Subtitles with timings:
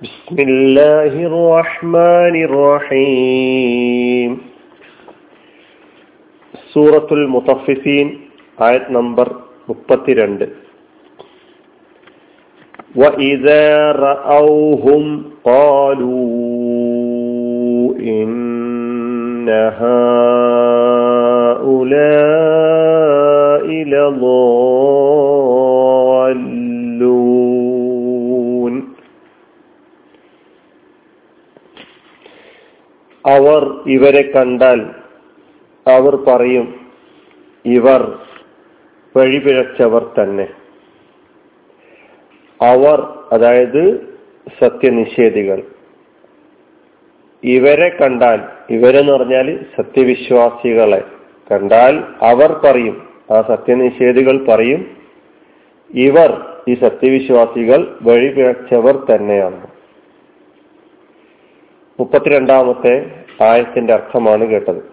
[0.00, 4.30] بسم الله الرحمن الرحيم.
[6.72, 8.06] سورة المطففين
[8.60, 9.28] آية نمبر
[9.70, 10.48] 32
[12.96, 15.04] وإذا رأوهم
[15.44, 16.40] قالوا
[18.00, 20.19] إن هؤلاء
[33.86, 34.80] ഇവരെ കണ്ടാൽ
[35.86, 36.66] അവർ പറയും
[37.64, 38.02] ഇവർ
[39.16, 40.46] വഴിപിഴച്ചവർ തന്നെ.
[42.60, 42.98] അവർ
[43.32, 43.82] അതായത്
[44.60, 45.62] സത്യനിഷേധികൾ
[47.42, 48.40] ഇവരെ കണ്ടാൽ
[48.70, 51.04] ഇവരെന്ന് പറഞ്ഞാൽ സത്യവിശ്വാസികളെ
[51.52, 52.96] കണ്ടാൽ അവർ പറയും
[53.32, 54.96] ആ സത്യനിഷേധികൾ പറയും
[55.94, 56.30] ഇവർ
[56.68, 59.60] ഈ സത്യവിശ്വാസികൾ വഴിപിഴച്ചവർ തന്നെയാണ്.
[61.98, 64.92] മുപ്പത്തിരണ്ടാമത്തെ ആയത്തിന്റെ അർത്ഥമാണ് കേട്ടത്.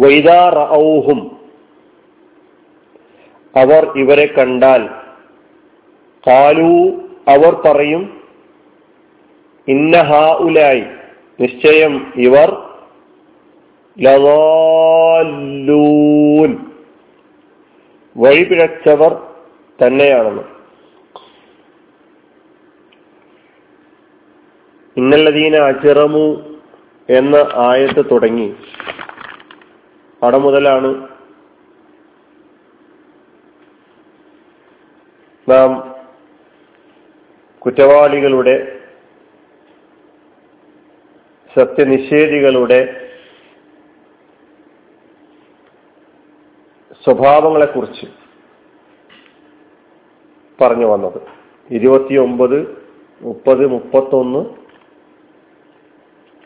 [0.00, 1.40] വൈദാറൌഹും
[3.56, 4.88] അവർ ഇവരെ കണ്ടാൽ
[6.26, 8.22] കാലു അവർ പറയും
[9.68, 10.84] ഇന്നഹാ ഉലായി
[11.40, 12.72] നിശ്ചയം ഇവർ
[18.16, 19.26] വഴിപിഴച്ചവർ
[19.82, 20.51] തന്നെയാണെന്ന്.
[24.96, 26.24] ഇന്നല്ലതീന അജിറമു
[27.08, 28.54] എന്ന ആയത്ത് തുടങ്ങി.
[30.22, 30.90] അവിടെ മുതലാണ്
[35.48, 35.70] നാം
[37.58, 38.78] കുറ്റവാളികളുടെ
[41.58, 42.80] സത്യനിഷേധികളുടെ
[47.04, 48.06] സ്വഭാവങ്ങളെക്കുറിച്ച്
[50.60, 51.20] പറഞ്ഞു വന്നത്.
[51.70, 52.58] ഇരുപത്തിയൊമ്പത്
[53.22, 54.61] മുപ്പത് മുപ്പത്തൊന്ന്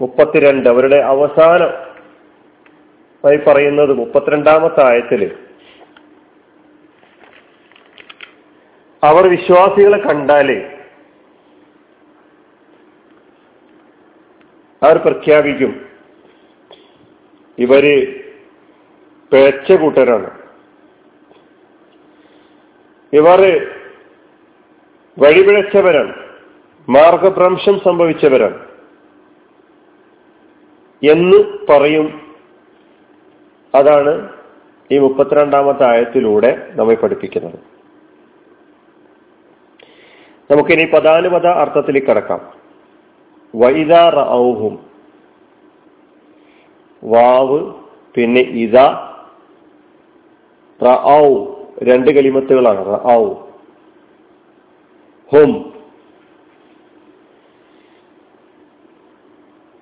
[0.01, 1.73] മുപ്പത്തിരണ്ട് അവരുടെ അവസാനം
[3.29, 5.31] ആയി പറയുന്നത് മുപ്പത്തിരണ്ടാമത്തെ ആയത്തിൽ
[9.05, 10.59] അവർ വിശ്വാസികളെ കണ്ടാലേ
[14.83, 15.87] അവർ പ്രഖ്യാപിക്കും
[17.59, 17.85] ഇവർ
[19.33, 20.31] പേച്ച കൂട്ടരാണ്.
[23.13, 23.41] ഇവർ
[25.19, 26.15] വഴിപിഴച്ചവരാണ്
[26.89, 28.66] മാർഗഭ്രംശം സംഭവിച്ചവരാണ്.
[31.03, 32.37] എന്ന് പറയും.
[33.75, 34.29] അതാണ്
[34.91, 37.59] ഈ മുപ്പത്തിരണ്ടാമത്തെ ആയത്തിലൂടെ നമ്മെ പഠിപ്പിക്കുന്നത്.
[40.51, 42.53] നമുക്കിനി പദാനുപത അർത്ഥത്തിലേക്ക് കടക്കാം.
[43.55, 44.87] വൈദാർ റൗഹും
[47.05, 47.75] വാവ്
[48.15, 48.77] പിന്നെ ഇത
[50.85, 51.45] റഔ
[51.83, 53.33] രണ്ട് കലിമത്തുകളാണ് റഔ
[55.33, 55.75] ഹും.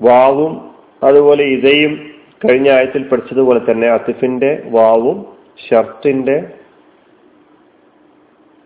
[0.03, 2.11] വാവും അതുപോലെ ഇതയും
[2.45, 5.37] കഴിഞ്ഞ ആയത്തിൽ പഠിച്ചതുപോലെ തന്നെ അത്തിഫിന്റെ വാവും
[5.69, 6.59] ഷർട്ടിന്റെ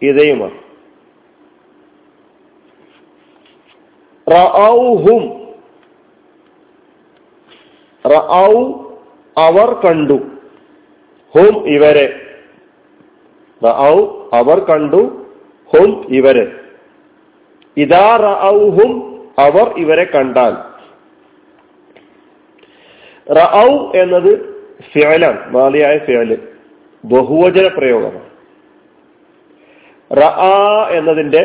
[0.02, 0.58] ഇതയുമാണ്.
[4.30, 5.24] റഔഹും
[8.06, 8.72] റഔ
[9.38, 10.18] അവർ കണ്ടു.
[11.34, 12.06] ഹും ഇവരെ.
[13.64, 13.98] റഔ
[14.32, 15.26] അവർ കണ്ടു
[15.76, 16.52] ഹും ഇവരെ.
[17.76, 20.67] ഇതാ റഔഹും അവർ ഇവരെ കണ്ടാൽ.
[23.28, 24.30] റഔ എന്നത്
[24.92, 26.30] ഫിയലാണ് മാലിയായ ഫിയൽ
[27.04, 28.28] ബഹുവചന പ്രയോഗമാണ്.
[30.10, 30.24] റ
[30.96, 31.42] എന്നതിന്റെ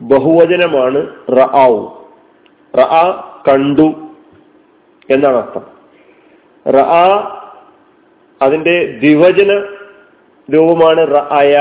[0.00, 1.00] ബഹുവചനമാണ്
[1.38, 1.72] റഔ
[2.74, 2.82] റ
[3.48, 3.88] കണ്ടു
[5.10, 5.64] എന്നാണ് അർത്ഥം.
[6.66, 6.78] റ
[8.40, 9.50] അതിന്റെ ദ്വിവചന
[10.48, 11.56] രൂപമാണ് റഅയ.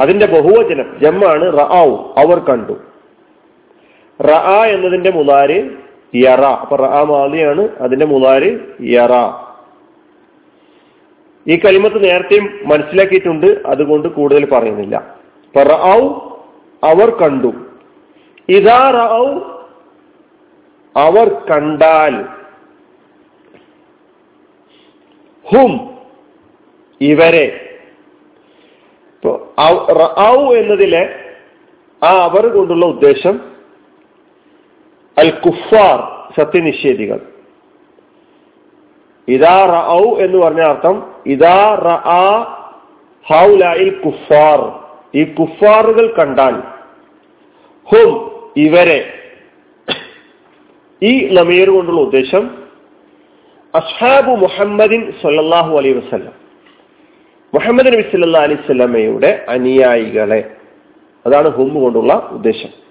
[0.00, 1.46] അതിന്റെ ബഹുവചനം ജമ്മാണ്
[1.78, 1.88] ഔ
[2.22, 2.76] അവർ കണ്ടു.
[4.20, 4.32] റ
[4.74, 5.58] എന്നതിന്റെ മുതാര്
[6.14, 6.40] യറ.
[6.40, 9.12] അപ്പൊ റ മാലിയാണ് അതിന്റെ മുതാര് യറ.
[11.46, 15.16] ഈ കലിമത്ത് നേരത്തെയും മനസ്സിലാക്കിയിട്ടുണ്ട് അതുകൊണ്ട് കൂടുതൽ പറയുന്നില്ല.
[15.56, 16.08] റഔ
[16.84, 17.52] അവർ കണ്ടു.
[18.48, 19.38] ഇതാ റഔ
[20.96, 22.24] അവർ കണ്ടാൽ.
[25.50, 25.94] ഹും
[27.00, 27.68] ഇവരെ.
[29.24, 31.14] റഔ എന്നതിലെ
[32.02, 33.51] ആ അവർ കൊണ്ടുള്ള ഉദ്ദേശം
[35.18, 37.20] അൽ കുഫാർ സത്യനിഷേധികൾ.
[39.28, 41.78] ഇതാ റഔ എന്ന് പറഞ്ഞ അർത്ഥം ഇതാ
[43.26, 44.84] ഹൗലായിൽ കുഫാർ.
[45.14, 46.62] ഈ കുഫാറുകൾ കണ്ടാൽ
[47.92, 49.14] ഹും ഇവരെ.
[51.02, 52.62] ഈ നമീർ കൊണ്ടുള്ള ഉദ്ദേശം
[53.74, 56.32] അസ്ഹാബു മുഹമ്മദിൻ സല്ലാഹു അലൈ വസ്ലം
[57.54, 60.50] മുഹമ്മദ് നബി സല്ലാ അലൈവല്ലമയുടെ അനുയായികളെ.
[61.26, 62.81] അതാണ് ഹും കൊണ്ടുള്ള ഉദ്ദേശം.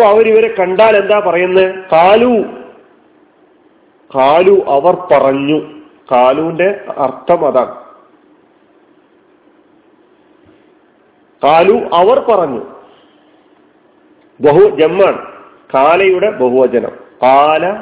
[0.00, 1.74] അപ്പൊ അവരിവരെ കണ്ടാൽ എന്താ പറയുന്നത്?
[1.92, 2.42] കാലു.
[4.14, 5.62] കാലു അവർ പറഞ്ഞു.
[6.12, 7.84] കാലുവിന്റെ അർത്ഥം അതാണ്.
[11.44, 12.60] കാലു അവർ പറഞ്ഞു.
[14.40, 15.32] ബഹു ജമ്മാണ്.
[15.74, 16.92] കാലയുടെ ബഹുവചനം.
[17.22, 17.72] കാല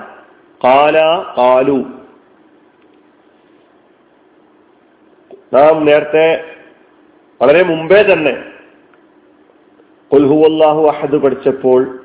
[0.64, 1.84] കാല കാലു.
[5.54, 6.44] നാം നേരത്തെ
[7.42, 8.44] വളരെ മുമ്പേ തന്നെ
[10.10, 11.97] കൊൽഹുവല്ലാഹു അഹദ് പഠിച്ചപ്പോൾ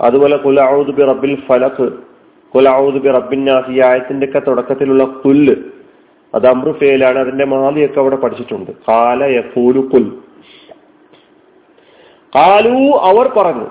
[0.00, 1.90] അതുപോലെ കുലഔദ് ബി റബ്ബിൽ ഫലഖ്
[2.54, 5.54] കുലഔദ് ബി റബ്ബിൻ നാസ് ഈ ആയത്തിന്റെ ഒക്കെ തുടക്കത്തിലുള്ള കുല്ല്
[6.34, 8.70] അത് അമ്രു ഫേലാണ് അതിന്റെ മാലിയൊക്കെ അവിടെ പഠിച്ചിട്ടുണ്ട്.
[8.70, 10.18] കാല യഫൂലു കുൽ.
[12.36, 13.70] കാലു അവർ പറഞ്ഞു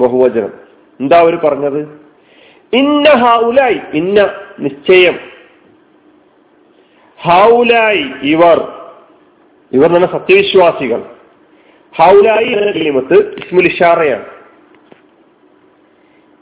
[0.00, 0.52] ബഹുവചനം.
[1.00, 2.00] എന്താ അവർ പറഞ്ഞത്?
[2.72, 5.18] ഇന്ന ഹൗലായി ഇന്ന നിശ്ചയം.
[7.22, 8.68] ഹൗലായി ഇവർ
[9.72, 11.02] ഇവർ തന്നെ സത്യവിശ്വാസികൾ.
[11.96, 14.35] ഹൗലായി എന്ന കിളിമത്ത് ഇസ്മുൽ ഇഷാറയാണ്.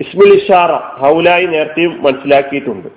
[0.00, 2.88] ഇസ്മുൽ ഇഷാറ ഹൗലായി നേരത്തെയും മനസ്സിലാക്കിയിട്ടുണ്ട്.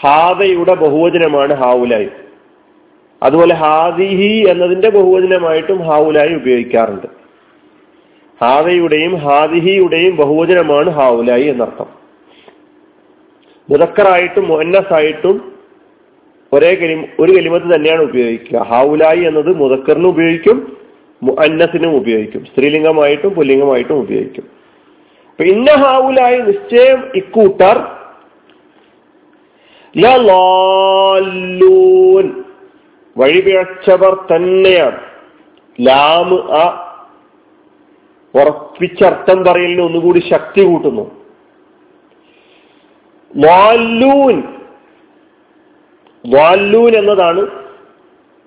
[0.00, 2.08] ഹാദയുടെ ബഹുവചനമാണ് ഹാവുലായി.
[3.22, 7.06] അതുപോലെ ഹാദിഹി എന്നതിന്റെ ബഹുവചനമായിട്ടും ഹാവുലായി ഉപയോഗിക്കാറുണ്ട്.
[8.42, 11.86] ഹാദയുടെയും ഹാദിഹിയുടെയും ബഹുവചനമാണ് ഹാവുലായി എന്നർത്ഥം.
[13.70, 15.52] മുതക്കറായിട്ടും മൊന്നസായിട്ടും
[16.52, 18.58] ഒരേ കലി ഒരു കലിമത്ത് തന്നെയാണ് ഉപയോഗിക്കുക.
[18.58, 20.76] ഹാവുലായി എന്നത് മുതക്കറിനും ഉപയോഗിക്കും
[21.38, 22.44] അന്നസിനും ഉപയോഗിക്കും.
[22.44, 24.59] സ്ത്രീലിംഗമായിട്ടും പുല്ലിംഗമായിട്ടും ഉപയോഗിക്കും.
[25.44, 27.78] ഇന്ന ഹാവുലായി നിശ്ചയം ഇക്കൂട്ടർ
[33.16, 35.00] വഴിപിഴച്ചവർ തന്നെയാണ്.
[35.80, 36.86] ലാമ് ആ
[38.34, 41.24] ഉറപ്പിച്ചർത്ഥം പറയലിന് ഒന്നുകൂടി ശക്തി കൂട്ടുന്നു.
[43.46, 44.42] വാല്ലൂൻ
[46.24, 47.40] വാല്ലൂൻ എന്നതാണ്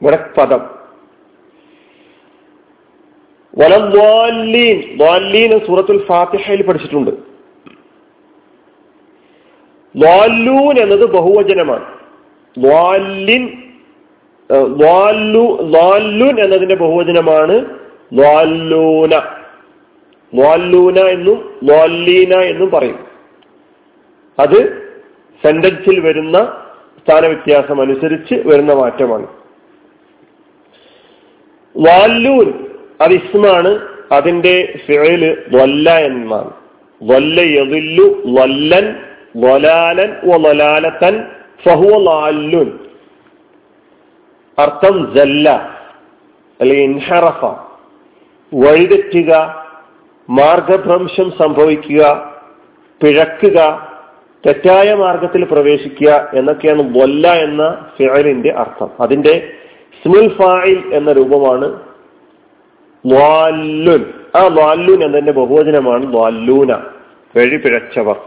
[0.01, 0.82] ഇവിടെ പദം.
[3.57, 7.11] വലദ്വാല്ലീൻ ദ്വാല്ലീൻ സൂറത്തുൽ ഫാത്തിഹയിൽ പഠിച്ചിട്ടുണ്ട്.
[9.95, 11.85] ദ്വാല്ലൂൻ എന്നത് ബഹുവചനമാണ്.
[12.57, 13.43] ദ്വാല്ലിൻ
[15.69, 17.55] ദ്വാല്ലുൻ എന്നതിന്റെ ബഹുവചനമാണ്
[20.33, 21.39] ദ്വാല്ലൂന എന്നും
[22.41, 22.99] എന്നും പറയും.
[24.39, 24.59] അത്
[25.43, 26.37] സെന്റൻസിൽ വരുന്ന
[26.99, 29.27] സ്ഥാനവ്യത്യാസം അനുസരിച്ച് വരുന്ന മാറ്റമാണ്.
[31.75, 32.72] വാല്ലൂൻ
[33.03, 33.87] അത് ഇസ്മാണ്.
[34.11, 36.51] അതിന്റെ ഫിഴൽ വല്ല എന്നാണ്.
[37.03, 38.95] വല്ല യതില്ലു വല്ലൻ
[39.37, 41.27] വലാലൻ വലാലത്തൻ
[41.65, 42.73] ഫഹുവ
[44.59, 45.49] അർത്ഥം ജല്ല
[46.61, 47.45] അല്ലെങ്കിൽ ഇൻഹറഫ.
[48.53, 49.63] വഴിതെറ്റുക
[50.29, 52.31] മാർഗഭ്രംശം സംഭവിക്കുക
[53.03, 53.89] പിഴക്കുക
[54.47, 58.91] തെറ്റായ മാർഗത്തിൽ പ്രവേശിക്കുക എന്നൊക്കെയാണ് വല്ല എന്ന ഫിഅലിന്റെ അർത്ഥം.
[58.99, 59.51] അതിന്റെ
[60.03, 61.92] സ്മുൽ ഫായിൽ എന്ന രൂപമാണ്
[63.05, 64.03] ലാലുൻ
[64.35, 66.13] ആ ലാലുൻ എന്നതിന്റെ ബഹുവചനമാണ്?
[66.13, 66.71] ലാലൂന
[67.37, 68.17] വഴി പിഴച്ചവർ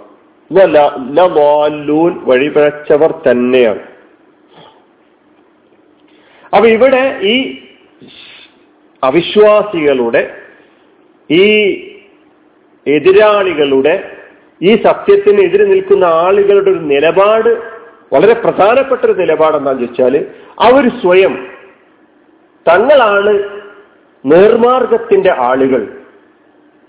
[0.51, 3.81] ലാലൂൻ വഴി പിഴച്ചവർ തന്നെയാണ്.
[6.57, 7.61] അപ്പൊ ഇവിടെ ഈ
[9.03, 10.23] അവിശ്വാസികളുടെ
[11.31, 11.45] ഈ
[12.87, 14.13] എതിരാളികളുടെ
[14.63, 17.49] ഈ സത്യത്തിന് എതിരെ നിൽക്കുന്ന ആളുകളുടെ ഒരു നിലപാട്
[18.15, 20.15] വളരെ പ്രധാനപ്പെട്ട ഒരു നിലപാടെന്താന്ന് ചോദിച്ചാൽ
[20.61, 21.35] അവർ സ്വയം
[22.67, 23.56] തങ്ങളാണ്
[24.27, 25.85] നേർമാർഗത്തിന്റെ ആളുകൾ.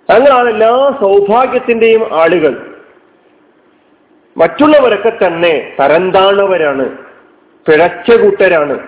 [0.10, 2.74] തങ്ങളാണ് എല്ലാ സൗഭാഗ്യത്തിന്റെയും ആളുകൾ.
[4.38, 6.89] മറ്റുള്ളവരൊക്കെ തന്നെ തരന്താണവരാണ്
[7.67, 8.79] പിഴച്ച കൂട്ടരാണ്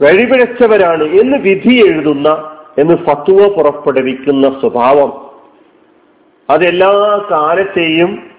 [0.00, 5.30] വഴിപിഴച്ചവരാണ് എന്ന് വിധി എഴുതുന്ന എന്ന് ഫത്വ പുറപ്പെടുവിക്കുന്ന സ്വഭാവം.
[6.50, 6.92] അതെല്ലാ
[7.30, 8.30] കാലത്തെയും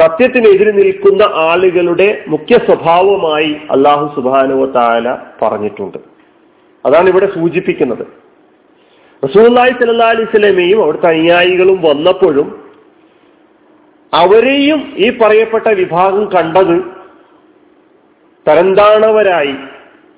[0.00, 6.13] സത്യത്തിനെതിരെ നിൽക്കുന്ന ആളുകളുടെ മുഖ്യ സ്വഭാവമായി അള്ളാഹു സുബാനുവ താല പറഞ്ഞിട്ടുണ്ട്.
[6.86, 8.04] അതാണ് ഇവിടെ സൂചിപ്പിക്കുന്നത്.
[9.24, 12.48] റസൂല്ലായി സല്ലാ അലൈഹി സ്വലമയും അവിടുത്തെ അനുയായികളും വന്നപ്പോഴും
[14.12, 16.76] അവരെയും ഈ പറയപ്പെട്ട വിഭാഗം കണ്ടത്
[18.46, 19.54] തരന്താണവരായി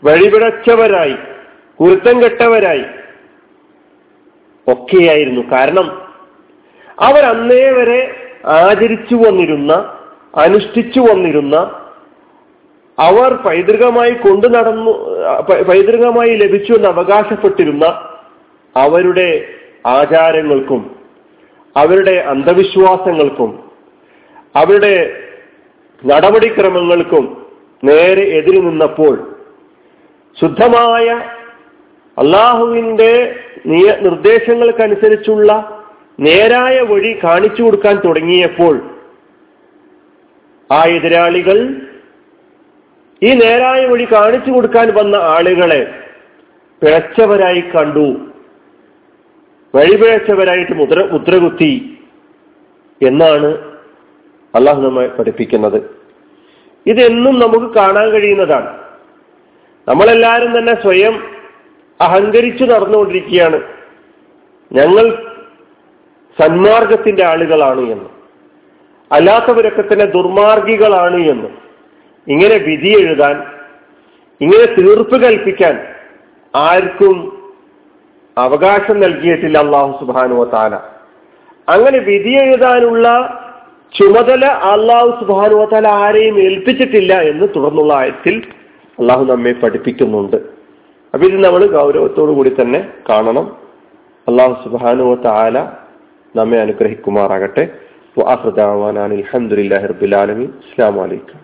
[0.04, 1.16] വഴിപിടച്ചവരായി
[1.80, 2.84] കുരുത്തം കെട്ടവരായി
[4.66, 5.42] ഒക്കെയായിരുന്നു.
[5.52, 5.86] കാരണം
[7.00, 8.00] അവരന്നേ വരെ
[8.46, 9.72] ആചരിച്ചു വന്നിരുന്ന
[10.36, 11.56] അനുഷ്ഠിച്ചു വന്നിരുന്ന
[12.98, 14.92] അവർ പൈതൃകമായി കൊണ്ടു നടന്നു
[15.68, 17.86] പൈതൃകമായി ലഭിച്ചു എന്ന് അവകാശപ്പെട്ടിരുന്ന
[18.76, 19.28] അവരുടെ
[19.86, 20.82] ആചാരങ്ങൾക്കും
[21.76, 23.50] അവരുടെ അന്ധവിശ്വാസങ്ങൾക്കും
[24.56, 24.94] അവരുടെ
[26.02, 27.24] നടപടിക്രമങ്ങൾക്കും
[27.82, 29.14] നേരെ എതിരി നിന്നപ്പോൾ
[30.36, 31.08] ശുദ്ധമായ
[32.16, 33.12] അള്ളാഹുവിന്റെ
[33.66, 35.52] നിയ നിർദ്ദേശങ്ങൾക്കനുസരിച്ചുള്ള
[36.20, 38.74] നേരായ വഴി കാണിച്ചു കൊടുക്കാൻ തുടങ്ങിയപ്പോൾ
[40.70, 41.58] ആ എതിരാളികൾ
[43.22, 45.94] ഈ നേരായ വഴി കാണിച്ചു കൊടുക്കാൻ വന്ന ആളുകളെ
[46.82, 48.16] പിഴച്ചവരായി കണ്ടു.
[49.74, 51.98] വഴിപിഴച്ചവരായിട്ട് മുദ്ര മുദ്രകുത്തി
[53.06, 53.46] എന്നാണ്
[54.54, 55.96] അള്ളാഹു നമ്മെ പഠിപ്പിക്കുന്നത്.
[56.86, 58.78] ഇതെന്നും നമുക്ക് കാണാൻ കഴിയുന്നതാണ്.
[59.88, 61.36] നമ്മളെല്ലാവരും തന്നെ സ്വയം
[62.00, 63.62] അഹങ്കരിച്ചു നടന്നുകൊണ്ടിരിക്കുകയാണ്.
[64.72, 65.32] ഞങ്ങൾ
[66.40, 68.04] സന്മാർഗത്തിന്റെ ആളുകളാണ് എന്ന്.
[69.12, 71.65] അല്ലാത്തവരൊക്കെ തന്നെ ദുർമാർഗികളാണ് എന്ന്.
[72.26, 73.36] ഇങ്ങനെ വിധി എഴുതാൻ
[74.40, 75.76] ഇങ്ങനെ തീർപ്പ് കൽപ്പിക്കാൻ
[76.54, 77.16] ആർക്കും
[78.36, 80.74] അവകാശം നൽകിയിട്ടില്ല അള്ളാഹു സുബാനുവ താല
[81.68, 83.06] അങ്ങനെ വിധി എഴുതാനുള്ള
[83.94, 88.36] ചുമതല അള്ളാഹു സുബാനുവ താല ആരെയും ഏൽപ്പിച്ചിട്ടില്ല എന്ന് തുടർന്നുള്ള ആയത്തിൽ
[88.98, 90.38] അള്ളാഹു നമ്മെ പഠിപ്പിക്കുന്നുണ്ട്.
[91.14, 92.80] അപ്പൊ ഇത് നമ്മൾ ഗൗരവത്തോടു കൂടി തന്നെ
[93.10, 93.46] കാണണം.
[94.26, 95.56] അള്ളാഹു സുബാനുവ താല
[96.34, 97.66] നമ്മെ അനുഗ്രഹിക്കുമാറാകട്ടെ.
[98.16, 101.40] അലഹമുല്ലാ റബുലാലമി അസ്സാം വലൈക്കും